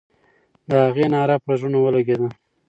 [0.69, 2.27] د هغې ناره پر زړونو ولګېده.